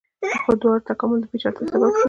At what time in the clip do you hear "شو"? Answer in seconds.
1.93-1.99